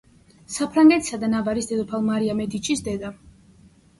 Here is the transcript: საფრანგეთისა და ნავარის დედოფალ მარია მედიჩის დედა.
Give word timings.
საფრანგეთისა 0.53 1.19
და 1.23 1.27
ნავარის 1.33 1.69
დედოფალ 1.71 2.07
მარია 2.07 2.37
მედიჩის 2.39 2.81
დედა. 2.89 3.15